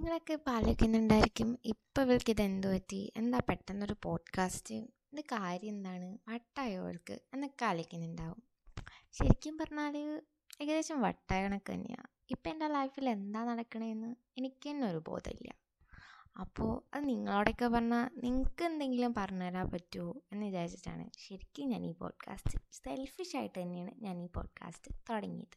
നിങ്ങളൊക്കെ 0.00 0.32
ഇപ്പോൾ 0.32 0.50
ആലോചിക്കുന്നുണ്ടായിരിക്കും 0.50 1.58
ഇപ്പോൾ 1.64 2.02
ഇവൾക്ക് 2.02 2.30
ഇത് 2.30 2.42
എന്ത് 2.42 2.66
പറ്റി? 2.66 3.12
എന്താ 3.16 3.40
പെട്ടെന്നൊരു 3.48 3.96
പോഡ്കാസ്റ്റ് 4.02 4.74
ഇത് 5.12 5.20
കാര്യം 5.20 5.68
എന്താണ്? 5.68 6.18
വട്ടായോ 6.28 6.82
അവൾക്ക് 6.82 7.20
എന്നൊക്കെ 7.34 7.64
ആലോചിക്കുന്നുണ്ടാവും. 7.64 8.42
ശരിക്കും 9.12 9.58
പറഞ്ഞാൽ 9.58 9.96
ഏകദേശം 10.60 11.00
വട്ടായ 11.00 11.42
കണക്ക് 11.42 11.72
തന്നെയാണ് 11.72 12.08
ഇപ്പം 12.30 12.50
എന്റെ 12.50 12.68
ലൈഫിൽ 12.68 13.08
എന്താ 13.08 13.44
നടക്കണതെന്ന് 13.44 14.16
എനിക്ക് 14.38 14.70
തന്നെ 14.70 14.88
ഒരു 14.88 15.02
ബോധമില്ല. 15.06 15.54
അപ്പോൾ 16.40 16.96
അത് 16.96 17.08
നിങ്ങളോടൊക്കെ 17.08 17.68
പറഞ്ഞാൽ 17.68 18.10
നിങ്ങൾക്ക് 18.24 18.64
എന്തെങ്കിലും 18.64 19.14
പറഞ്ഞു 19.14 19.44
തരാൻ 19.44 19.70
പറ്റുമോ 19.70 20.22
എന്ന് 20.32 20.46
വിചാരിച്ചിട്ടാണ് 20.46 21.10
ശരിക്കും 21.18 21.68
ഞാൻ 21.68 21.86
ഈ 21.86 21.92
പോഡ്കാസ്റ്റ് 21.92 22.58
സെൽഫിഷ് 22.72 23.36
ആയിട്ട് 23.36 23.62
തന്നെയാണ് 23.62 23.90
ഞാൻ 23.98 24.22
ഈ 24.22 24.26
പോഡ്കാസ്റ്റ് 24.26 24.94
തുടങ്ങിയത്. 25.10 25.56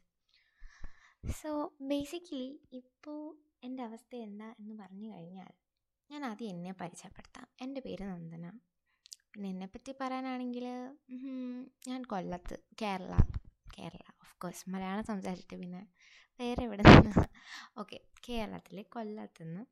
സോ 1.30 1.76
ബേസിക്കലി 1.80 2.60
ഇപ്പോൾ 2.72 3.43
എന്റെ 3.66 3.82
അവസ്ഥ 3.88 4.12
എന്താ 4.26 4.48
എന്ന് 4.60 4.74
പറഞ്ഞു 4.80 5.08
കഴിഞ്ഞാൽ 5.14 5.52
ഞാൻ 6.10 6.22
ആദ്യം 6.28 6.50
എന്നെ 6.54 6.72
പരിചയപ്പെടുത്താം. 6.80 7.46
എന്റെ 7.64 7.80
പേര് 7.86 8.04
നന്ദന. 8.10 8.46
പിന്നെ 9.32 9.48
എന്നെപ്പറ്റി 9.52 9.92
പറയാനാണെങ്കിൽ 10.00 10.66
ഞാൻ 11.90 12.00
കൊല്ലത്ത് 12.12 12.56
കേരള 12.82 13.14
കേരള 13.76 14.04
ഓഫ് 14.24 14.34
കോഴ്സ് 14.42 14.68
മലയാളം 14.72 15.04
സംസാരിച്ചിട്ട് 15.10 15.56
പിന്നെ 15.62 15.80
വേറെ 16.40 16.62
എവിടെ 16.68 16.84
നിന്ന്? 16.90 17.24
ഓക്കെ 17.80 17.96
കേരളത്തിലെ 18.26 18.82
കൊല്ലത്തുനിന്ന് 18.96 19.62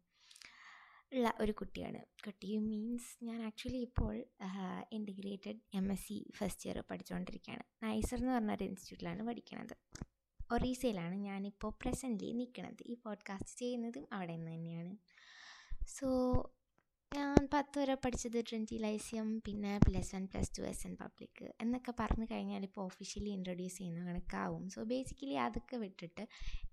ഉള്ള 1.12 1.28
ഒരു 1.42 1.52
കുട്ടിയാണ്. 1.60 2.00
കുട്ടി 2.24 2.50
മീൻസ് 2.68 3.10
ഞാൻ 3.28 3.38
ആക്ച്വലി 3.48 3.80
ഇപ്പോൾ 3.88 4.14
integrated 4.98 5.60
M 5.78 5.86
S 5.94 6.06
C 6.06 6.18
first 6.38 6.66
year 6.68 6.78
പഠിച്ചുകൊണ്ടിരിക്കുകയാണ് 6.90 7.64
നൈസർ 7.84 8.18
എന്ന് 8.22 8.32
പറഞ്ഞൊരു 8.36 8.64
ഇൻസ്റ്റിറ്റ്യൂട്ടിലാണ് 8.70 9.24
പഠിക്കുന്നത് 9.30 9.76
ഒറീസയിലാണ് 10.52 11.14
ഞാനിപ്പോൾ 11.14 11.72
പ്രസന്റ്ലി 11.82 12.32
നിൽക്കുന്നത് 12.32 12.82
ഈ 12.86 12.94
പോഡ്കാസ്റ്റ് 12.94 13.58
ചെയ്യുന്നതും 13.58 14.06
അവിടെ 14.12 14.36
നിന്ന് 14.36 14.52
തന്നെയാണ്. 14.54 14.96
സോ 15.88 16.08
ഞാൻ 17.12 17.48
പത്ത് 17.54 17.78
വരെ 17.78 17.94
പഠിച്ചത് 17.94 18.36
ട്രിനിറ്റി 18.48 18.76
ലൈസിയം 18.78 19.42
പിന്നെ 19.46 19.78
plus 19.78 20.14
one 20.14 20.26
plus 20.26 20.52
two 20.58 20.62
S 20.62 20.86
N 20.86 20.94
Public 20.94 21.52
എന്നൊക്കെ 21.60 21.92
പറഞ്ഞു 22.00 22.26
കഴിഞ്ഞാൽ 22.30 22.62
ഇപ്പോൾ 22.62 22.84
ഒഫീഷ്യലി 22.84 23.28
ഇൻട്രൊഡ്യൂസ് 23.28 23.78
ചെയ്യുന്ന 23.78 24.06
കണക്കാവും. 24.06 24.68
സോ 24.70 24.82
ബേസിക്കലി 24.82 25.36
അതൊക്കെ 25.46 25.76
വിട്ടിട്ട് 25.76 26.24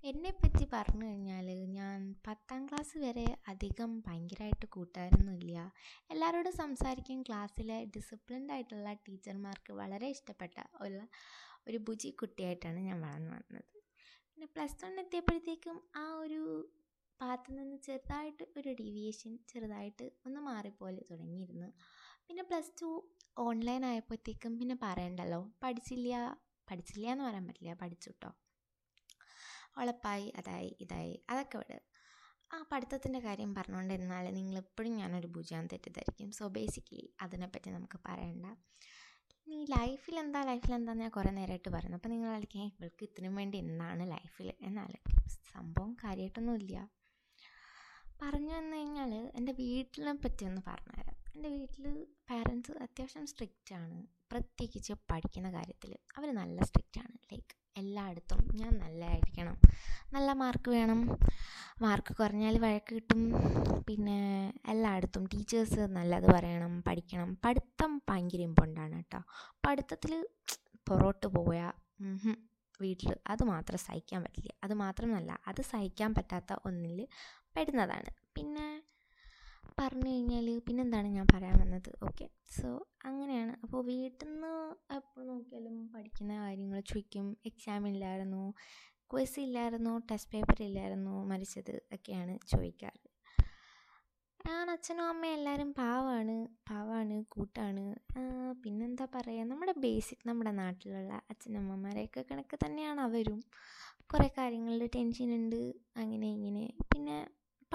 എന്നെപ്പറ്റി 0.04 0.68
പറഞ്ഞു 0.74 1.06
കഴിഞ്ഞാൽ 1.06 1.48
ഞാൻ 1.72 2.16
പത്താം 2.28 2.68
ക്ലാസ് 2.68 2.98
വരെ 2.98 3.28
അധികം 3.48 4.00
ഭയങ്കരമായിട്ട് 4.08 4.66
കൂട്ടുകാരൊന്നുമില്ല 4.66 5.58
എല്ലാവരോടും 6.12 6.52
സംസാരിക്കാൻ 6.52 7.22
ക്ലാസ്സിലെ 7.22 7.86
ഡിസിപ്ലിൻഡ് 7.98 8.52
ആയിട്ടുള്ള 8.52 8.94
ടീച്ചർമാർക്ക് 9.08 9.74
വളരെ 9.74 10.10
ഇഷ്ടപ്പെട്ട 10.10 10.58
ഒരു 11.68 11.78
ബുജി 11.88 12.10
കുട്ടിയായിട്ടാണ് 12.22 12.80
ഞാൻ 12.80 12.98
വളർന്നു 13.06 13.32
വന്നത്. 13.36 13.72
പിന്നെ 14.30 14.48
പ്ലസ് 14.56 14.78
വൺ 14.84 14.94
എത്തിയപ്പോഴത്തേക്കും 15.04 15.78
ആ 15.96 16.06
ഒരു 16.24 16.42
പാത്തിൽ 17.20 17.54
നിന്ന് 17.56 17.78
ചെറുതായിട്ട് 17.88 18.44
ഒരു 18.58 18.70
ഡീവിയേഷൻ 18.82 19.32
ചെറുതായിട്ട് 19.52 20.06
ഒന്ന് 20.28 20.42
മാറിപ്പോലെ 20.50 21.02
തുടങ്ങിയിരുന്നു. 21.10 21.70
പിന്നെ 22.28 22.44
പ്ലസ് 22.50 22.72
ടു 22.82 22.90
ഓൺലൈൻ 23.38 23.84
ആയപ്പോഴത്തേക്കും 23.86 24.54
പിന്നെ 24.60 24.76
പറയണ്ടല്ലോ 24.86 25.42
പഠിച്ചില്ല 25.64 26.14
പഠിച്ചില്ല 26.68 27.06
എന്ന് 27.14 27.26
പറയാൻ 27.28 27.46
പറ്റില്ല 27.50 27.74
പഠിച്ചു 27.84 28.10
കേട്ടോ 28.10 28.30
ഉളപ്പായി 29.82 30.28
അതായി 30.40 30.70
ഇതായി 30.84 31.14
അതൊക്കെ 31.30 31.58
വിട്. 31.62 31.78
ആ 32.52 32.58
പഠിത്തത്തിന്റെ 32.72 33.20
കാര്യം 33.20 33.52
പറഞ്ഞുകൊണ്ടിരുന്നാൽ 33.56 34.26
നിങ്ങളെപ്പോഴും 34.38 34.94
ഞാനൊരു 35.02 35.28
ഭുജാൻ 35.38 35.64
തെറ്റിദ്ധരിക്കും. 35.74 36.30
സോ 36.38 36.46
ബേസിക്കലി 36.58 37.06
അതിനെപ്പറ്റി 37.26 37.70
നമുക്ക് 37.70 38.00
പറയണ്ട. 38.08 38.46
നീ 39.50 39.60
ലൈഫിൽ 39.76 40.16
എന്താ 40.24 40.40
ലൈഫിൽ 40.50 40.74
എന്താ 40.78 40.94
ഞാൻ 40.94 41.12
കുറേ 41.16 41.30
നേരമായിട്ട് 41.38 41.70
പറയുന്നു 41.76 41.98
അപ്പോൾ 42.00 42.12
നിങ്ങൾ 42.14 42.30
ആലോചിക്കാൻ 42.34 42.66
ഇവൾക്ക് 42.72 43.04
ഇതിനും 43.08 43.36
വേണ്ടി 43.40 43.58
എന്താണ് 43.66 44.04
ലൈഫിൽ? 44.12 44.50
എന്നാൽ 44.68 44.92
സംഭവം 45.54 45.92
കാര്യമായിട്ടൊന്നുമില്ല 46.04 46.78
പറഞ്ഞു 48.22 48.54
വന്നു 48.58 48.76
കഴിഞ്ഞാൽ 48.78 49.12
എന്റെ 49.40 49.54
വീട്ടിനെ 49.62 50.14
പറ്റി 50.24 50.44
ഒന്ന് 50.50 50.62
പറഞ്ഞുതരാം 50.68 51.18
എന്റെ 51.36 51.50
വീട്ടിൽ 51.56 51.86
പാരൻസ് 52.30 52.72
അത്യാവശ്യം 52.86 53.26
സ്ട്രിക്റ്റ് 53.32 53.74
ആണ്. 53.82 53.98
പ്രത്യേകിച്ച് 54.32 54.94
പഠിക്കുന്ന 55.12 55.50
കാര്യത്തിൽ 55.52 55.92
അവർ 56.18 56.30
നല്ല 56.42 56.60
സ്ട്രിക്റ്റ് 56.70 57.00
ആണ്. 57.04 57.16
ലൈക്ക് 57.32 57.54
എല്ലായിടത്തും 57.80 58.40
ഞാൻ 58.54 58.80
നല്ലതായിരിക്കണം. 58.80 59.58
നല്ല 60.14 60.32
മാർക്ക് 60.34 60.72
വേണം. 60.72 61.18
മാർക്ക് 61.82 62.16
കുറഞ്ഞാൽ 62.16 62.58
വഴക്ക് 62.60 62.96
കിട്ടും. 62.96 63.22
പിന്നെ 63.88 64.20
എല്ലായിടത്തും 64.68 65.26
ടീച്ചേഴ്സ് 65.26 65.80
നല്ലത് 65.80 66.28
പറയണം 66.34 66.84
പഠിക്കണം. 66.88 67.38
പഠിത്തം 67.46 68.02
ഭയങ്കര 68.10 68.42
ഇമ്പോർട്ടന്റ് 68.42 68.96
കേട്ടോ. 68.96 69.22
പഠിത്തത്തിൽ 69.68 70.28
പുറോട്ട് 70.88 71.28
പോയാൽ 71.28 71.74
വീട്ടിൽ 72.82 73.16
അത് 73.28 73.44
മാത്രം 73.44 73.78
സഹിക്കാൻ 73.78 74.24
പറ്റില്ല. 74.24 74.52
അത് 74.64 74.74
മാത്രമല്ല 74.74 75.40
അത് 75.48 75.62
സഹിക്കാൻ 75.62 76.16
പറ്റാത്ത 76.16 76.54
ഒന്നിൽ 76.66 77.08
പെടുന്നതാണ്. 77.56 78.12
പിന്നെ 78.36 78.79
പറഞ്ഞു 79.80 80.10
കഴിഞ്ഞാൽ 80.12 80.48
പിന്നെന്താണ് 80.68 81.08
ഞാൻ 81.08 81.28
പറയാൻ 81.34 81.56
വന്നത്? 81.62 81.90
ഓക്കെ 82.08 82.26
സോ 82.58 82.70
അങ്ങനെയാണ്. 83.06 83.54
അപ്പോൾ 83.64 83.82
വീട്ടിൽ 83.90 84.28
നിന്ന് 84.32 84.54
എപ്പോൾ 84.96 85.24
നോക്കിയാലും 85.28 85.76
പഠിക്കുന്ന 85.94 86.34
കാര്യങ്ങൾ 86.44 86.80
ചോദിക്കും 86.92 87.38
എക്സാം 87.46 87.88
ഇല്ലായിരുന്നു. 87.92 88.44
ക്വസ് 89.12 89.40
ഇല്ലായിരുന്നു. 89.40 89.94
ടെസ്റ്റ് 90.10 90.32
പേപ്പർ 90.34 90.58
ഇല്ലായിരുന്നു. 90.64 91.14
മരിച്ചത് 91.32 91.74
ഒക്കെയാണ് 91.96 92.40
ചോദിക്കാറ് 92.52 93.00
ഞാൻ 94.40 94.70
അച്ഛനും 94.72 95.06
അമ്മയും 95.08 95.36
എല്ലാവരും 95.38 95.74
പാവാണ്. 95.80 96.36
പാവാണ് 96.70 97.16
കൂട്ടാണ്. 97.30 97.86
പിന്നെന്താ 98.64 99.08
പറയുക 99.16 99.48
നമ്മുടെ 99.52 99.74
ബേസിക് 99.86 100.24
നമ്മുടെ 100.30 100.52
നാട്ടിലുള്ള 100.52 101.14
അച്ഛനമ്മമാരെയൊക്കെ 101.32 102.22
കണക്ക് 102.32 102.58
തന്നെയാണ് 102.66 103.02
അവരും. 103.02 103.40
കുറേ 104.12 104.28
കാര്യങ്ങളിൽ 104.38 104.84
ടെൻഷൻ 104.96 105.30
ഉണ്ട്. 105.36 105.62
അങ്ങനെ 106.02 106.28
ഇങ്ങനെ. 106.38 106.66
പിന്നെ 106.92 107.18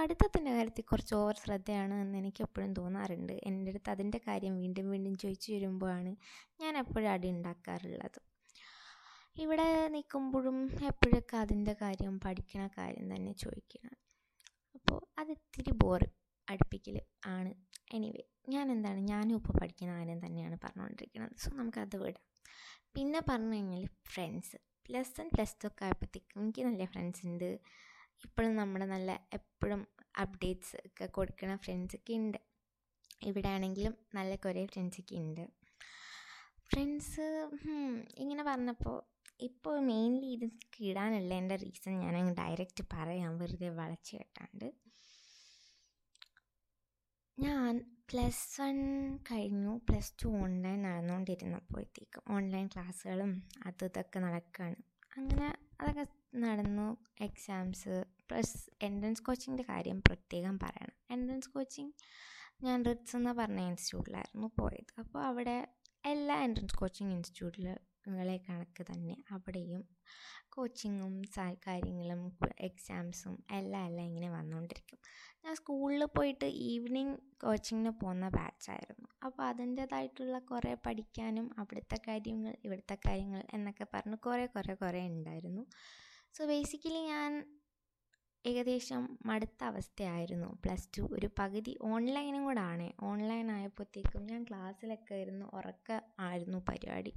പഠിത്തത്തിന്റെ 0.04 0.53
കാര്യത്തിൽ 0.53 0.84
കുറച്ച് 0.84 1.15
ഓവർ 1.15 1.37
ശ്രദ്ധയാണ് 1.44 1.94
എന്ന് 1.94 2.19
എനിക്ക് 2.19 2.42
എപ്പോഴും 2.42 2.75
തോന്നാറുണ്ട്. 2.75 3.32
എന്റെ 3.44 3.70
അടുത്ത് 3.70 3.91
അതിന്റെ 3.91 4.20
കാര്യം 4.26 4.56
വീണ്ടും 4.56 4.91
വീണ്ടും 4.91 5.19
ചോദിച്ചു 5.19 5.53
വരുമ്പോഴാണ് 5.53 6.16
ഞാൻ 6.60 6.78
എപ്പോഴും 6.78 7.10
അടി 7.10 7.28
ഉണ്ടാക്കാറുള്ളത്. 7.28 8.20
ഇവിടെ 9.37 9.88
നിൽക്കുമ്പോഴും 9.88 10.65
എപ്പോഴൊക്കെ 10.65 11.37
അതിന്റെ 11.37 11.76
കാര്യം 11.82 12.20
പഠിക്കണ 12.20 12.66
കാര്യം 12.66 13.16
തന്നെ 13.16 13.32
ചോദിക്കണം. 13.32 13.97
അപ്പോൾ 14.75 15.20
അതിത്തിരി 15.20 15.72
ബോറ് 15.72 16.09
അടുപ്പിക്കൽ 16.50 17.00
ആണ്. 17.26 17.54
എനിവേ 17.92 18.25
ഞാൻ 18.48 18.72
എന്താണ് 18.72 19.00
ഞാനും 19.00 19.36
ഇപ്പോൾ 19.36 19.53
പഠിക്കുന്ന 19.60 19.94
കാര്യം 19.94 20.26
തന്നെയാണ് 20.26 20.59
പറഞ്ഞുകൊണ്ടിരിക്കുന്നത്. 20.65 21.36
സോ 21.36 21.50
നമുക്കത് 21.56 21.97
വിടാം. 21.97 22.22
പിന്നെ 22.94 23.21
പറഞ്ഞു 23.28 23.54
കഴിഞ്ഞാൽ 23.54 23.86
friends 23.86 24.56
plus 24.88 25.21
one 25.21 25.31
plus 25.34 25.56
two 25.65 25.66
ഒക്കെ 25.66 25.84
ആയപ്പോഴത്തേക്കും 25.84 26.42
എനിക്ക് 26.42 26.62
നല്ല 26.62 26.84
ഫ്രണ്ട്സ് 26.84 27.26
ഉണ്ട്. 27.26 27.60
ഇപ്പോഴും 28.25 28.56
നമ്മുടെ 28.56 28.86
നല്ല 28.86 29.28
എപ്പോഴും 29.32 29.86
അപ്ഡേറ്റ്സ് 30.22 30.76
ഒക്കെ 30.86 31.06
കൊടുക്കുന്ന 31.16 31.56
ഫ്രണ്ട്സൊക്കെ 31.64 32.14
ഉണ്ട് 32.22 32.38
ഇവിടെ 33.22 33.48
ആണെങ്കിലും 33.48 33.94
നല്ല 34.14 34.34
കുറേ 34.36 34.62
ഫ്രണ്ട്സൊക്കെ 34.66 35.16
ഉണ്ട് 35.25 35.44
ഫ്രണ്ട്സ് 36.70 37.26
ഇങ്ങനെ 38.22 38.42
പറഞ്ഞപ്പോൾ 38.42 38.97
ഇപ്പോൾ 39.48 39.76
മെയിൻലി 39.91 40.28
ഇത് 40.36 40.47
കിടാനുള്ള 40.74 41.32
എന്റെ 41.34 41.56
റീസൺ 41.56 41.94
ഞാൻ 42.03 42.14
അങ്ങ് 42.16 42.34
ഡയറക്റ്റ് 42.41 42.82
പറയാൻ 42.92 43.32
വെറുതെ 43.38 43.70
വളച്ച് 43.78 44.12
കെട്ടാണ്ട്. 44.16 44.66
ഞാൻ 47.38 47.72
പ്ലസ് 48.10 48.44
വൺ 48.60 48.76
കഴിഞ്ഞു. 49.30 49.72
പ്ലസ് 49.88 50.12
ടു 50.22 50.28
ഓൺലൈൻ 50.42 50.78
നടന്നുകൊണ്ടിരുന്നപ്പോഴത്തേക്കും 50.88 52.22
ഓൺലൈൻ 52.36 52.66
ക്ലാസ്സുകളും 52.74 53.32
അതും 53.66 53.88
ഇതൊക്കെ 53.91 54.19
നടക്കുകയാണ് 54.19 54.78
അങ്ങനെ 55.16 55.48
അതൊക്കെ 55.80 56.06
നടന്നു. 56.44 56.88
എക്സാംസ് 57.28 57.97
പ്ലസ് 58.30 58.70
എൻട്രൻസ് 58.82 59.22
കോച്ചിങ്ങിന്റെ 59.22 59.72
കാര്യം 59.72 60.00
പ്രത്യേകം 60.00 60.58
പറയണം. 60.58 60.96
എൻട്രൻസ് 61.10 61.48
കോച്ചിങ് 61.48 61.92
ഞാൻ 62.62 62.84
റിറ്റ്സ് 62.84 63.16
എന്ന് 63.16 63.30
പറഞ്ഞ 63.30 63.60
ഇൻസ്റ്റിറ്റ്യൂട്ടിലായിരുന്നു 63.60 64.50
പോയത്. 64.60 64.92
അപ്പോൾ 64.98 65.22
അവിടെ 65.24 65.56
എല്ലാ 66.04 66.42
എൻട്രൻസ് 66.42 66.76
കോച്ചിങ് 66.76 67.12
ഇൻസ്റ്റിറ്റ്യൂട്ടിലെ 67.12 67.74
കണക്ക് 68.48 68.82
തന്നെ. 68.92 69.16
അവിടെയും 69.30 69.82
കോച്ചിങ്ങും 70.48 71.22
കാര്യങ്ങളും 71.66 72.20
എക്സാംസും 72.58 73.44
എല്ലാം 73.50 73.86
എല്ലാം 73.86 74.06
ഇങ്ങനെ 74.06 74.30
വന്നുകൊണ്ടിരിക്കും 74.30 74.98
ഞാൻ 75.44 75.54
സ്കൂളിൽ 75.54 76.04
പോയിട്ട് 76.04 76.44
ഈവനിങ് 76.44 77.16
കോച്ചിങ്ങിന് 77.42 77.91
പോകുന്ന 77.91 78.28
ബാച്ചായിരുന്നു 78.28 79.09
അപ്പോൾ 79.24 79.42
അതിന്റേതായിട്ടുള്ള 79.42 80.38
കുറേ 80.38 80.74
പഠിക്കാനും 80.86 81.50
അവിടുത്തെ 81.59 81.98
കാര്യങ്ങൾ 82.09 82.54
ഇവിടുത്തെ 82.65 82.94
കാര്യങ്ങൾ 83.09 83.42
എന്നൊക്കെ 83.54 83.86
പറഞ്ഞ് 83.94 84.16
കുറേ 84.16 84.47
കുറേ 84.47 84.74
കുറേ 84.74 85.06
ഉണ്ടായിരുന്നു. 85.06 85.65
സോ 86.34 86.47
ബേസിക്കലി 86.47 87.00
ഞാൻ 87.06 87.32
ഏകദേശം 88.44 89.02
മടുത്ത 89.26 89.60
അവസ്ഥയായിരുന്നു. 89.64 90.48
പ്ലസ് 90.64 90.88
ടു 90.96 91.02
ഒരു 91.16 91.28
പകുതി 91.38 91.72
ഓൺലൈനും 91.91 92.42
കൂടെ 92.44 92.62
ആണ് 92.72 92.86
ഓൺലൈൻ 93.02 93.48
ആയപ്പോഴത്തേക്കും 93.50 94.22
ഞാൻ 94.30 94.42
ക്ലാസ്സിലൊക്കെ 94.44 95.14
ഇരുന്ന് 95.14 95.46
ഉറക്ക 95.58 95.88
ആയിരുന്നു 96.18 96.58
പരിപാടി. 96.68 97.12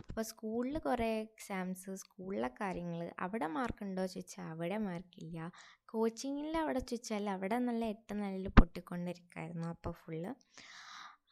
അപ്പോൾ 0.00 0.22
സ്കൂളിൽ 0.22 0.78
കുറേ 0.78 1.10
എക്സാംസ് 1.20 1.94
സ്കൂളിലെ 1.94 2.50
കാര്യങ്ങൾ 2.60 3.02
അവിടെ 3.20 3.48
മാർക്കുണ്ടോ 3.56 4.04
ചോദിച്ചാൽ 4.06 4.46
അവിടെ 4.52 4.78
മാർക്കില്ല 4.88 5.50
കോച്ചിങ്ങിൽ 5.92 6.56
അവിടെ 6.56 6.82
ചോദിച്ചാൽ 6.90 7.28
അവിടെ 7.30 7.58
നല്ല 7.58 7.84
എട്ട് 7.94 8.14
നിലയിൽ 8.14 8.48
പൊട്ടിക്കൊണ്ടിരിക്കുമായിരുന്നു 8.60 9.68
അപ്പോൾ 9.68 9.94
ഫുള്ള് 10.02 10.32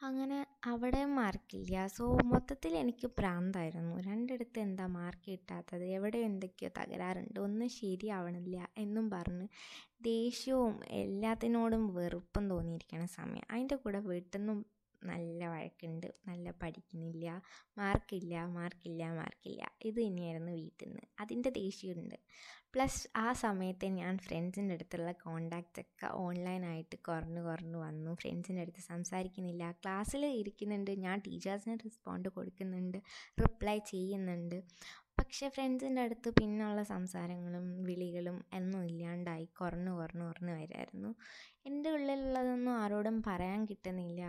അങ്ങനെ 0.00 0.36
അവിടെ 0.64 1.00
മാർക്കില്ല 1.16 1.86
സോ 1.86 2.04
മൊത്തത്തിൽ 2.24 2.72
എനിക്ക് 2.76 3.06
ഭ്രാന്തായിരുന്നു. 3.18 3.94
രണ്ടിടത്ത് 4.00 4.58
എന്താ 4.58 4.86
മാർക്ക് 4.96 5.24
കിട്ടാത്തത്? 5.30 5.84
എവിടെ 5.96 6.18
എന്തൊക്കെയോ 6.18 6.70
തകരാറുണ്ട്. 6.78 7.38
ഒന്നും 7.40 7.68
ശരിയാവണില്ല 7.78 8.68
എന്നും 8.78 9.10
പറഞ്ഞ് 9.10 9.46
ദേഷ്യവും 10.02 10.74
എല്ലാത്തിനോടും 11.02 11.84
വെറുപ്പും 11.94 12.44
തോന്നിയിരിക്കണ 12.50 13.04
സമയം. 13.18 13.46
അതിന്റെ 13.50 13.76
കൂടെ 13.76 14.00
വീട്ടിൽ 14.00 14.38
നിന്നും 14.38 14.60
നല്ല 15.02 15.40
വഴക്കുണ്ട്. 15.48 16.06
നല്ല 16.28 16.50
പഠിക്കുന്നില്ല. 16.62 17.26
മാർക്കില്ല 17.76 18.44
മാർക്കില്ല 18.56 19.02
മാർക്കില്ല 19.12 19.62
ഇത് 19.84 20.00
തന്നെയായിരുന്നു 20.00 20.52
വീട്ടിൽ 20.52 20.88
നിന്ന് 20.88 21.04
അതിന്റെ 21.20 21.50
ദേഷ്യമുണ്ട് 21.60 22.18
പ്ലസ് 22.74 23.08
ആ 23.16 23.32
സമയത്ത് 23.32 23.86
ഞാൻ 23.86 24.18
ഫ്രണ്ട്സിന്റെ 24.18 24.74
അടുത്തുള്ള 24.74 25.12
കോണ്ടാക്റ്റ് 25.12 25.80
ഒക്കെ 25.80 26.06
ഓൺലൈനായിട്ട് 26.06 26.96
കുറഞ്ഞു 26.98 27.40
കുറഞ്ഞു 27.40 27.78
വന്നു. 27.78 28.14
ഫ്രണ്ട്സിന്റെ 28.14 28.62
അടുത്ത് 28.62 28.78
സംസാരിക്കുന്നില്ല. 28.78 29.72
ക്ലാസ്സിൽ 29.72 30.26
ഇരിക്കുന്നുണ്ട്. 30.26 30.90
ഞാൻ 30.90 31.22
ടീച്ചേഴ്സിന് 31.26 31.78
റെസ്പോണ്ട് 31.78 32.28
കൊടുക്കുന്നുണ്ട്. 32.28 32.98
റിപ്ലൈ 33.40 33.78
ചെയ്യുന്നുണ്ട്. 33.78 34.62
പക്ഷേ 35.18 35.48
ഫ്രണ്ട്സിന്റെ 35.48 36.02
അടുത്ത് 36.02 36.30
പിന്നുള്ള 36.30 36.82
സംസാരങ്ങളും 36.82 37.82
വിളികളും 37.84 38.44
ഒന്നും 38.54 38.84
ഇല്ലാണ്ടായി 38.84 39.44
കുറഞ്ഞു 39.44 39.90
കുറഞ്ഞു 39.90 40.24
കുറഞ്ഞു 40.24 40.52
വരായിരുന്നു. 40.52 41.14
എന്റെ 41.66 41.90
ഉള്ളിലുള്ളതൊന്നും 41.90 42.72
ആരോടും 42.72 43.22
പറയാൻ 43.26 43.64
കിട്ടുന്നില്ല. 43.64 44.22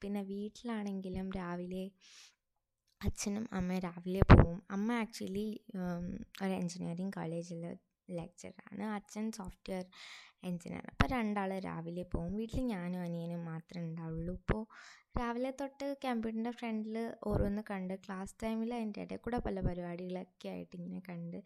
പിന്നെ 0.00 0.22
വീട്ടിലാണെങ്കിലും 0.22 1.30
രാവിലെ 1.36 1.90
അച്ഛനും 3.04 3.44
അമ്മയും 3.52 3.82
രാവിലെ 3.82 4.22
പോവും. 4.32 4.58
അമ്മ 4.70 4.88
ആക്ച്വലി 5.02 5.46
ഒരു 6.42 6.52
എൻജിനീയറിങ് 6.60 7.12
കോളേജിൽ 7.12 7.62
ലെക്ചറാണ് 8.08 8.84
അച്ഛൻ 8.96 9.26
സോഫ്റ്റ്വെയർ 9.38 9.84
എൻജിനീയർ 10.44 10.84
അപ്പോൾ 10.92 11.08
രണ്ടാൾ 11.14 11.50
രാവിലെ 11.66 12.04
പോവും. 12.04 12.32
വീട്ടിൽ 12.36 12.60
ഞാനും 12.66 13.00
അനിയനും 13.00 13.44
മാത്രമേ 13.44 13.84
ഉണ്ടാവുള്ളൂ. 13.86 14.34
ഇപ്പോൾ 14.34 14.62
രാവിലെ 15.20 15.50
തൊട്ട് 15.60 15.86
കമ്പ്യൂട്ടറിന്റെ 16.04 16.50
ഫ്രണ്ടിൽ 16.50 16.96
ഓരോന്ന് 17.26 17.62
കണ്ട് 17.70 17.94
ക്ലാസ് 18.04 18.34
ടൈമിൽ 18.42 18.70
അതിന്റെ 18.74 19.02
ഇടയിൽ 19.02 19.20
കൂടെ 19.20 19.38
പല 19.38 19.60
പരിപാടികളൊക്കെ 19.60 20.48
ആയിട്ട് 20.48 20.74
ഇങ്ങനെ 20.76 21.00
കണ്ട് 21.10 21.38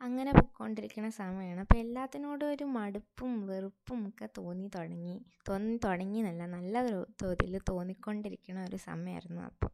അങ്ങനെ 0.00 0.30
പൊയ്ക്കൊണ്ടിരിക്കുന്ന 0.32 1.10
സമയമാണ് 1.20 1.60
അപ്പോൾ 1.60 1.78
എല്ലാത്തിനോടും 1.78 2.48
ഒരു 2.50 2.64
മടുപ്പും 2.76 3.32
വെറുപ്പും 3.46 4.08
ഒക്കെ 4.08 4.28
തോന്നി 4.38 4.68
തുടങ്ങി. 4.76 5.16
തോന്നി 5.48 5.76
തുടങ്ങി 5.84 6.18
എന്നല്ല 6.18 6.46
നല്ല 6.56 6.76
തോതിൽ 7.22 7.54
തോന്നിക്കൊണ്ടിരിക്കുന്ന 7.70 8.62
ഒരു 8.64 8.76
സമയമായിരുന്നു 8.88 9.42
അപ്പോൾ 9.42 9.70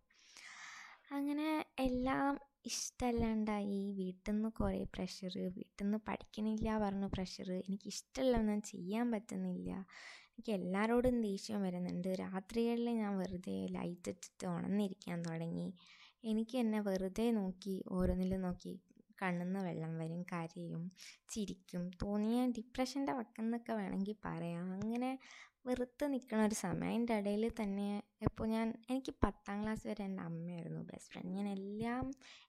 അങ്ങനെ 1.11 1.47
എല്ലാം 1.79 2.35
ഇഷ്ടമല്ലാണ്ടായി 2.67 3.93
വീട്ടിൽ 3.93 4.33
നിന്ന് 4.33 4.49
കുറേ 4.49 4.83
പ്രഷർ 4.85 5.35
വീട്ടിൽ 5.57 5.85
നിന്ന് 5.85 5.99
പഠിക്കണില്ല 6.09 6.79
പറഞ്ഞ 6.79 7.07
പ്രഷർ 7.07 7.53
എനിക്ക് 7.53 7.89
ഇഷ്ടമുള്ളതൊന്നും 7.89 8.63
ചെയ്യാൻ 8.63 9.11
പറ്റുന്നില്ല. 9.11 9.71
എനിക്ക് 10.31 10.53
എല്ലാവരോടും 10.53 11.23
ദേഷ്യം 11.23 11.63
വരുന്നുണ്ട്. 11.63 12.09
രാത്രികളിൽ 12.21 12.91
ഞാൻ 12.93 13.19
വെറുതെ 13.19 13.67
ലൈറ്റ് 13.67 14.11
ഇട്ടിട്ട് 14.11 14.47
ഉണർന്നിരിക്കാൻ 14.47 15.23
തുടങ്ങി. 15.23 15.69
എനിക്ക് 16.25 16.59
എന്നെ 16.59 16.81
വെറുതെ 16.81 17.31
നോക്കി 17.31 17.83
ഓരോന്നിലും 17.91 18.43
നോക്കി 18.43 18.73
കണ്ണിന്ന് 19.23 19.61
വെള്ളം 19.61 19.99
വരും 19.99 20.23
കരയും 20.23 20.85
ചിരിക്കും. 21.29 21.91
തോന്നിയ 22.03 22.47
ഡിപ്രഷന്റെ 22.59 23.13
വക്കെന്നൊക്കെ 23.13 23.73
വേണമെങ്കിൽ 23.73 24.17
പറയാം. 24.25 24.73
അങ്ങനെ 24.73 25.11
വെറുത്ത് 25.65 26.05
നിൽക്കണ 26.13 26.39
ഒരു 26.47 26.55
സമയം. 26.55 26.91
അതിന്റെ 26.91 27.15
ഇടയിൽ 27.15 27.45
തന്നെ 27.61 27.87
ഇപ്പോൾ 28.27 28.47
ഞാൻ 28.49 28.69
എനിക്ക് 28.91 29.13
പത്താം 29.25 29.57
ക്ലാസ് 29.63 29.85
വരെ 29.87 30.03
എന്റെ 30.05 30.23
അമ്മയായിരുന്നു 30.23 30.81
ബെസ്റ്റ് 30.83 31.13
ഫ്രണ്ട് 31.13 31.33
ഞാൻ 31.37 31.49
എല്ലാം 31.49 32.05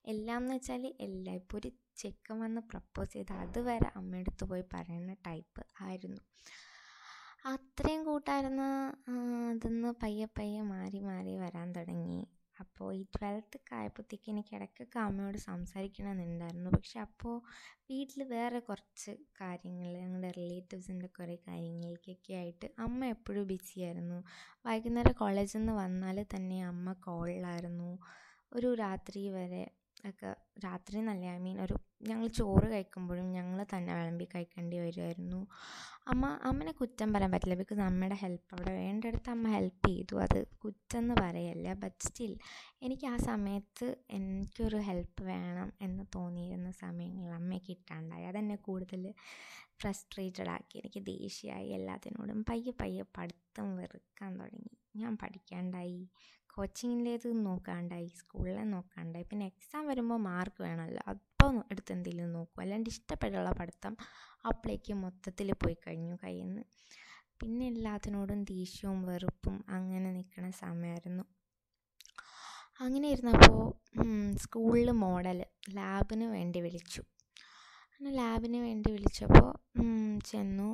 എല്ലാം 0.05 0.41
എന്ന് 0.41 0.55
വെച്ചാൽ 0.55 0.85
എല്ലാം. 0.99 1.35
ഇപ്പോൾ 1.35 1.57
ഒരു 1.57 1.71
ചെക്കൻ 1.97 2.37
വന്ന് 2.39 2.61
പ്രപ്പോസ് 2.71 3.13
ചെയ്ത് 3.13 3.33
അതുവരെ 3.43 3.89
അടുത്ത് 4.19 4.43
പോയി 4.51 4.65
പറയുന്ന 4.73 5.13
ടൈപ്പ് 5.27 5.63
ആയിരുന്നു. 5.81 6.21
അത്രയും 7.45 8.01
കൂട്ടായിരുന്ന 8.05 8.63
അതിന്ന് 9.51 9.91
പയ്യെ 10.03 10.27
പയ്യെ 10.39 10.61
മാറി 10.73 10.99
മാറി 10.99 11.33
വരാൻ 11.37 11.67
തുടങ്ങി. 11.71 12.19
അപ്പോൾ 12.61 12.87
ഈ 12.93 13.01
ട്വൽത്തൊക്കെ 13.15 13.73
ആയപ്പോഴത്തേക്ക് 13.75 14.27
എനിക്ക് 14.29 14.53
ഇടയ്ക്കൊക്കെ 14.55 14.99
അമ്മയോട് 14.99 15.37
സംസാരിക്കണമെന്നുണ്ടായിരുന്നു. 15.45 16.69
പക്ഷെ 16.69 16.97
അപ്പോൾ 16.99 17.35
വീട്ടിൽ 17.89 18.21
വേറെ 18.27 18.59
കുറച്ച് 18.59 19.11
കാര്യങ്ങൾ 19.41 19.87
ഞങ്ങളുടെ 19.93 20.31
റിലേറ്റീവ്സിന്റെ 20.31 21.07
കുറേ 21.07 21.35
കാര്യങ്ങൾക്കൊക്കെ 21.47 22.33
ആയിട്ട് 22.33 22.69
അമ്മ 22.79 23.05
എപ്പോഴും 23.05 23.45
ബിസിയായിരുന്നു 23.47 24.19
വൈകുന്നേരം 24.65 25.13
കോളേജിൽ 25.13 25.59
നിന്ന് 25.59 25.73
വന്നാൽ 25.73 26.19
തന്നെ 26.35 26.59
അമ്മ 26.63 26.93
കോളിലായിരുന്നു 27.07 27.91
ഒരു 28.53 28.69
രാത്രി 28.75 29.23
വരെ 29.29 29.63
ഒക്കെ 30.09 30.29
രാത്രി 30.65 30.95
എന്നല്ല 30.97 31.25
ഐ 31.29 31.37
മീൻ 31.37 31.57
ഒരു 31.61 31.75
ഞങ്ങൾ 32.07 32.27
ചോറ് 32.27 32.71
കഴിക്കുമ്പോഴും 32.71 33.31
ഞങ്ങൾ 33.31 33.65
തന്നെ 33.73 33.93
വിളമ്പി 33.95 34.27
കഴിക്കേണ്ടി 34.35 34.79
വരുമായിരുന്നു 34.79 35.47
അമ്മ 36.07 36.39
അമ്മനെ 36.43 36.71
കുറ്റം 36.71 37.13
പറയാൻ 37.13 37.31
പറ്റില്ല. 37.31 37.55
ബിക്കോസ് 37.55 37.81
അമ്മയുടെ 37.81 38.15
ഹെൽപ്പ് 38.15 38.53
അവിടെ 38.53 38.71
വേണ്ടടുത്ത് 38.71 39.29
അമ്മ 39.29 39.47
ഹെൽപ്പ് 39.47 39.87
ചെയ്തു. 39.87 40.15
അത് 40.21 40.47
കുറ്റമെന്ന് 40.47 41.15
പറയല്ല. 41.19 41.73
ബട്ട് 41.73 42.07
സ്റ്റിൽ 42.07 42.37
എനിക്ക് 42.83 43.07
ആ 43.07 43.17
സമയത്ത് 43.17 43.95
എനിക്കൊരു 44.11 44.77
ഹെൽപ്പ് 44.77 45.23
വേണം 45.23 45.73
എന്ന് 45.81 46.03
തോന്നിയിരുന്ന 46.15 46.71
സമയങ്ങളിൽ 46.71 47.33
അമ്മയെ 47.33 47.59
കിട്ടാണ്ടായി. 47.59 48.23
അതെന്നെ 48.23 48.55
കൂടുതൽ 48.55 49.13
ഫ്രസ്ട്രേറ്റഡ് 49.81 50.49
ആക്കി. 50.49 50.77
എനിക്ക് 50.77 51.05
ദേഷ്യമായി 51.05 51.69
എല്ലാത്തിനോടും 51.69 52.45
പയ്യെ 52.49 52.73
പയ്യെ 52.81 53.03
പഠിത്തം 53.17 53.77
വെറുക്കാൻ 53.77 54.39
തുടങ്ങി. 54.39 54.77
ഞാൻ 54.95 55.17
പഠിക്കാണ്ടായി. 55.17 56.09
കോച്ചിങ്ങിന്റേത് 56.55 57.27
നോക്കാണ്ടായി 57.47 58.07
സ്കൂളിലെ 58.19 58.63
നോക്കാണ്ടായി. 58.73 59.25
പിന്നെ 59.31 59.45
എക്സാം 59.51 59.83
വരുമ്പോൾ 59.87 60.19
മാർക്ക് 60.29 60.61
വേണമല്ലോ. 60.67 61.03
അപ്പോൾ 61.13 61.51
എടുത്ത് 61.71 61.91
എന്തെങ്കിലും 61.95 62.33
നോക്കും. 62.37 62.61
അല്ലാണ്ട് 62.63 62.89
ഇഷ്ടപ്പെട്ടുള്ള 62.93 63.51
പഠിത്തം 63.59 63.93
അപ്പോഴേക്ക് 64.51 64.93
മൊത്തത്തിൽ 65.03 65.49
പോയി 65.63 65.77
കഴിഞ്ഞു 65.87 66.15
കയ്യിൽ 66.23 66.47
നിന്ന് 66.47 66.63
പിന്നെ 67.39 67.65
എല്ലാത്തിനോടും 67.73 68.39
ദേഷ്യവും 68.53 68.99
വെറുപ്പും 69.09 69.55
അങ്ങനെ 69.77 70.09
നിൽക്കുന്ന 70.17 70.49
സമയമായിരുന്നു 70.63 71.23
അങ്ങനെ 72.79 73.07
ഇരുന്നപ്പോൾ 73.13 73.63
സ്കൂളിൽ 74.43 74.89
മോഡൽ 75.05 75.39
ലാബിന് 75.77 76.27
വേണ്ടി 76.35 76.59
വിളിച്ചു. 76.65 77.01
അങ്ങനെ 77.93 78.11
ലാബിന് 78.21 78.59
വേണ്ടി 78.67 78.89
വിളിച്ചപ്പോൾ 78.91 79.49
ചെന്നു. 80.29 80.69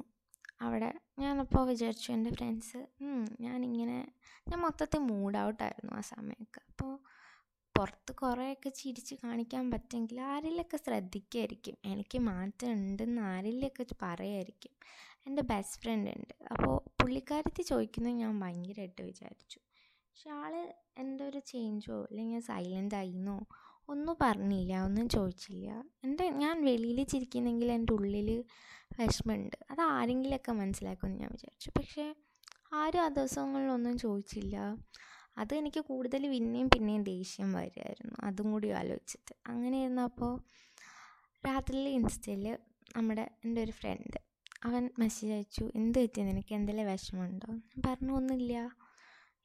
അവിടെ 0.66 0.90
ഞാനപ്പോൾ 1.20 1.64
വിചാരിച്ചു 1.72 2.08
എന്റെ 2.12 2.32
ഫ്രണ്ട്സ് 2.38 2.80
ഞാനിങ്ങനെ 3.42 4.14
ഞാൻ 4.50 4.60
മൊത്തത്തിൽ 4.62 5.00
മൂഡ് 5.00 5.38
ഔട്ടായിരുന്നു 5.38 5.94
ആ 5.94 6.02
സമയമൊക്കെ. 6.02 6.62
അപ്പോൾ 6.70 7.00
പുറത്ത് 7.78 8.16
കുറേയൊക്കെ 8.16 8.70
ചിരിച്ച് 8.70 9.16
കാണിക്കാൻ 9.16 9.72
പറ്റുമെങ്കിൽ 9.72 10.22
ആരെങ്കിലുമൊക്കെ 10.22 10.78
ശ്രദ്ധിക്കുമായിരിക്കും. 10.78 11.78
എനിക്ക് 11.86 12.20
മാറ്റം 12.20 12.72
ഉണ്ടെന്ന് 12.72 13.22
ആരെങ്കിലുമൊക്കെ 13.22 13.86
പറയുമായിരിക്കും 14.02 14.74
എന്റെ 15.28 15.42
ബെസ്റ്റ് 15.42 15.82
ഫ്രണ്ട് 15.82 16.12
ഉണ്ട്. 16.12 16.34
അപ്പോൾ 16.52 16.90
പുള്ളിക്കാരത്തി 17.02 17.64
ചോദിക്കുന്നത് 17.64 18.14
ഞാൻ 18.14 18.40
ഭയങ്കരമായിട്ട് 18.40 19.02
വിചാരിച്ചു. 19.02 19.60
പക്ഷെ 20.08 20.30
ആൾ 20.30 20.74
എന്റെ 20.98 21.24
ഒരു 21.24 21.40
ചേഞ്ചോ 21.40 22.08
അല്ലെങ്കിൽ 22.10 22.40
സൈലന്റ് 22.40 22.96
ആയിന്നോ 22.96 23.46
ഒന്നും 23.90 24.18
പറഞ്ഞില്ല 24.22 24.80
ഒന്നും 24.80 25.10
ചോദിച്ചില്ല. 25.10 25.84
എന്റെ 26.04 26.30
ഞാൻ 26.30 26.66
വെളിയിൽ 26.66 27.04
ചിരിക്കുന്നെങ്കിൽ 27.04 27.72
എന്റെ 27.72 27.94
ഉള്ളിൽ 27.94 28.44
വിഷമമുണ്ട്. 29.00 29.58
അത് 29.72 29.82
ആരെങ്കിലുമൊക്കെ 29.82 30.52
മനസ്സിലാക്കുമെന്ന് 30.52 31.20
ഞാൻ 31.20 31.30
വിചാരിച്ചു. 31.32 31.70
പക്ഷേ 31.78 32.16
ആരും 32.74 33.00
ആ 33.00 33.08
ദിവസങ്ങളിലൊന്നും 33.08 33.98
ചോദിച്ചില്ല. 33.98 34.78
അത് 35.38 35.56
എനിക്ക് 35.56 35.80
കൂടുതൽ 35.80 36.30
പിന്നെയും 36.30 36.70
പിന്നെയും 36.70 37.04
ദേഷ്യം 37.04 37.54
വരുമായിരുന്നു 37.54 38.16
അതും 38.24 38.52
കൂടി 38.52 38.70
ആലോചിച്ചിട്ട്. 38.70 39.36
അങ്ങനെ 39.48 39.82
ഇരുന്നപ്പോൾ 39.82 40.42
രാത്രിയിൽ 41.48 41.90
ഇൻസ്റ്റയിൽ 41.90 42.58
നമ്മുടെ 42.98 43.32
എന്റെ 43.46 43.64
ഒരു 43.64 43.72
ഫ്രണ്ട് 43.72 44.28
അവൻ 44.64 44.90
മെസ്സേജ് 45.00 45.34
അയച്ചു 45.34 45.72
എന്ത് 45.76 46.00
പറ്റി? 46.00 46.22
നിനക്ക് 46.22 46.56
എന്തെങ്കിലും 46.56 46.92
വിഷമമുണ്ടോ? 46.92 47.54
ഞാൻ 47.54 47.82
പറഞ്ഞു 47.86 48.14
ഒന്നുമില്ല. 48.14 48.76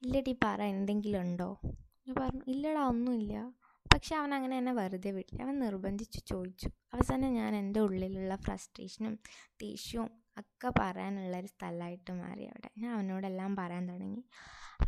ഇല്ലടി 0.03 0.39
പറ 0.45 0.63
എന്തെങ്കിലും 0.63 1.21
ഉണ്ടോ? 1.21 1.61
ഞാൻ 2.09 2.17
പറഞ്ഞു 2.21 2.43
ഇല്ലടാ 2.49 2.83
ഒന്നുമില്ല. 2.83 3.53
പക്ഷെ 3.95 4.17
അവൻ 4.17 4.35
അങ്ങനെ 4.35 4.57
എന്നെ 4.57 4.73
വെറുതെ 4.73 5.11
വിട്ടില്ല. 5.11 5.43
അവൻ 5.43 5.59
നിർബന്ധിച്ച് 5.59 6.27
ചോദിച്ചു. 6.27 6.71
അവസാനം 6.95 7.33
ഞാൻ 7.33 7.57
എന്റെ 7.57 7.81
ഉള്ളിലുള്ള 7.81 8.37
ഫ്രസ്ട്രേഷനും 8.37 9.19
ദേഷ്യവും 9.61 10.22
ഒക്കെ 10.39 10.73
പറയാനുള്ള 10.81 11.39
ഒരു 11.39 11.47
സ്ഥലമായിട്ട് 11.47 12.13
മാറി 12.13 12.45
അവിടെ. 12.45 12.71
ഞാൻ 12.79 12.95
അവനോടെല്ലാം 12.95 13.57
പറയാൻ 13.57 13.89
തുടങ്ങി. 13.89 14.25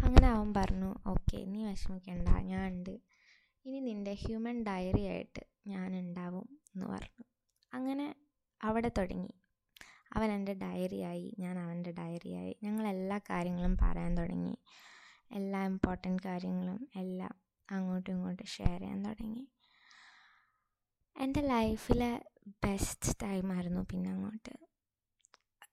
അങ്ങനെ 0.05 0.29
അവൻ 0.29 0.55
പറഞ്ഞു 0.55 0.95
ഓക്കെ 1.07 1.45
നീ 1.45 1.67
വിഷമിക്കണ്ട 1.67 2.29
ഞാൻ 2.29 2.69
ഉണ്ട്. 2.69 3.01
ഇനി 3.65 3.81
നിന്റെ 3.81 4.13
ഹ്യൂമൻ 4.13 4.63
ഡയറി 4.63 5.05
ആയിട്ട് 5.07 5.47
ഞാൻ 5.67 5.99
ഉണ്ടാവും 5.99 6.61
എന്ന് 6.75 6.87
പറഞ്ഞു. 6.87 7.25
അങ്ങനെ 7.75 8.15
അവിടെ 8.63 8.91
തുടങ്ങി. 8.99 9.35
അവൻ 10.13 10.33
എന്റെ 10.33 10.55
ഡയറിയായി 10.55 11.37
ഞാൻ 11.39 11.59
അവന്റെ 11.59 11.93
ഡയറിയായി 11.93 12.57
ഞങ്ങൾ 12.63 12.87
എല്ലാ 12.87 13.19
കാര്യങ്ങളും 13.19 13.77
പറയാൻ 13.83 14.17
തുടങ്ങി. 14.17 14.59
എല്ലാ 15.33 15.65
ഇമ്പോർട്ടന്റ് 15.65 16.23
കാര്യങ്ങളും 16.27 16.89
എല്ലാം 16.97 17.35
അങ്ങോട്ടും 17.71 18.13
ഇങ്ങോട്ടും 18.13 18.47
ഷെയർ 18.47 18.79
ചെയ്യാൻ 18.81 19.05
തുടങ്ങി. 19.05 19.49
എന്റെ 21.17 21.41
ലൈഫിലെ 21.41 22.23
ബെസ്റ്റ് 22.49 23.17
ടൈമായിരുന്നു 23.23 23.81
പിന്നെ 23.81 24.11
അങ്ങോട്ട്. 24.11 24.74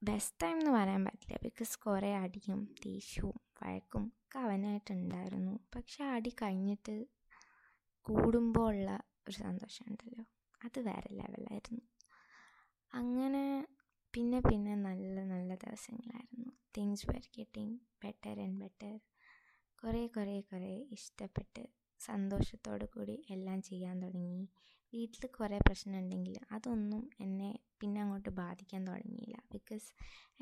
ബെസ്റ്റ് 0.02 0.38
ടൈം 0.44 0.60
എന്ന് 0.60 0.72
പറയാൻ 0.72 1.06
പറ്റില്ല. 1.06 1.38
ബിക്കോസ് 1.44 1.80
കുറേ 1.80 2.14
അടിയും 2.16 2.60
ദേഷ്യവും 2.86 3.40
വഴക്കും 3.62 4.04
ഒക്കെ 4.18 4.40
അവനായിട്ടുണ്ടായിരുന്നു. 4.40 5.60
പക്ഷെ 5.76 6.04
അടി 6.04 6.30
കഴിഞ്ഞിട്ട് 6.42 6.96
കൂടുമ്പോൾ 8.06 8.68
ഉള്ള 8.74 8.90
ഒരു 9.28 9.36
സന്തോഷം 9.36 9.86
ഉണ്ടല്ലോ 9.90 10.24
അത് 10.62 10.80
വേറെ 10.80 11.10
ലെവലായിരുന്നു 11.14 11.84
അങ്ങനെ 12.92 13.44
പിന്നെ 14.14 14.40
പിന്നെ 14.40 14.76
നല്ല 14.76 15.24
നല്ല 15.24 15.56
ദിവസങ്ങളായിരുന്നു. 15.56 16.50
Things 16.78 17.06
were 17.10 17.24
getting 17.38 17.76
better 18.04 18.36
and 18.40 18.60
better 18.60 18.94
കുറേ 19.84 20.08
കുറേ 20.08 20.42
കുറേ 20.42 20.74
ഇഷ്ടപ്പെട്ട് 20.92 21.64
സന്തോഷത്തോടു 22.00 22.86
കൂടി 22.86 23.26
എല്ലാം 23.30 23.62
ചെയ്യാൻ 23.62 24.02
തുടങ്ങി. 24.04 24.42
വീട്ടിൽ 24.94 25.28
കുറേ 25.28 25.58
പ്രശ്നം 25.58 26.00
ഉണ്ടെങ്കിൽ 26.00 26.38
അതൊന്നും 26.52 27.10
എന്നെ 27.20 27.52
പിന്നെ 27.82 28.02
അങ്ങോട്ട് 28.02 28.30
ബാധിക്കാൻ 28.30 28.88
തുടങ്ങിയില്ല. 28.88 29.44
ബിക്കോസ് 29.52 29.88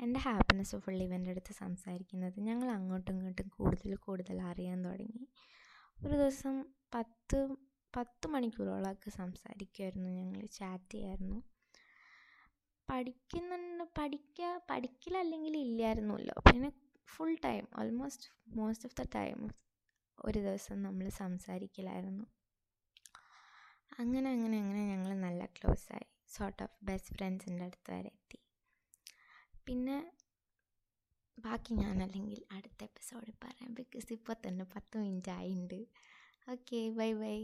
എന്റെ 0.02 0.20
ഹാപ്പിനെസ് 0.20 0.76
ഫുൾ 0.76 1.02
ഇവന്റെ 1.02 1.30
അടുത്ത് 1.30 1.52
സംസാരിക്കുന്നത് 1.52 2.40
ഞങ്ങൾ 2.40 2.70
അങ്ങോട്ടും 2.70 3.12
ഇങ്ങോട്ടും 3.14 3.48
കൂടുതൽ 3.48 3.94
കൂടുതൽ 3.96 4.42
അറിയാൻ 4.42 4.84
തുടങ്ങി. 4.84 5.24
ഒരു 6.04 6.14
ദിവസം 6.14 6.54
പത്ത് 6.94 7.38
പത്ത് 7.94 8.26
മണിക്കൂറോളമൊക്കെ 8.28 9.10
സംസാരിക്കുമായിരുന്നു 9.10 10.10
ഞങ്ങൾ 10.10 10.46
ചാറ്റ് 10.46 10.92
ചെയ്യായിരുന്നു. 10.92 11.38
പഠിക്കുന്നുണ്ട് 12.88 13.84
പഠിക്കുക 13.98 14.60
പഠിക്കലല്ലെങ്കിൽ 14.70 15.56
ഇല്ലായിരുന്നല്ലോ. 15.56 16.34
പിന്നെ 16.52 16.70
full 17.08 17.34
time 17.44 17.68
almost 17.78 18.28
most 18.56 18.88
of 18.88 18.96
the 19.02 19.08
time 19.14 19.38
ഒരു 20.18 20.38
ദിവസം 20.38 20.82
നമ്മൾ 20.82 21.08
സംസാരിക്കലായിരുന്നു. 21.08 22.24
അങ്ങനെ 23.98 24.30
അങ്ങനെ 24.30 24.58
അങ്ങനെ 24.58 24.86
ഞങ്ങൾ 24.86 25.14
നല്ല 25.18 25.46
ക്ലോസ് 25.46 25.92
ആയി. 25.92 26.08
സോർട്ട് 26.30 26.62
ഓഫ് 26.62 26.84
ബെസ്റ്റ് 26.84 27.14
ഫ്രണ്ട്സിന്റെ 27.16 27.64
അടുത്ത് 27.64 27.90
വരെ 27.90 28.08
എത്തി. 28.08 28.38
പിന്നെ 29.66 29.96
ബാക്കി 31.38 31.72
ഞാനല്ലെങ്കിൽ 31.74 32.44
അടുത്ത 32.52 32.80
എപ്പിസോഡിൽ 32.82 33.34
പറയാം. 33.44 33.74
ബിക്കോസ് 33.74 34.12
ഇപ്പോൾ 34.12 34.36
തന്നെ 34.46 34.64
പത്ത് 34.74 34.98
മിനിറ്റ് 34.98 35.30
ആയിട്ടുണ്ട് 35.30 35.80
ഓക്കെ 36.52 36.90
ബൈ 36.90 37.12
ബൈ 37.14 37.36